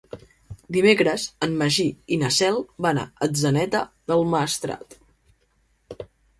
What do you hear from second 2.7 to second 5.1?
van a Atzeneta del Maestrat.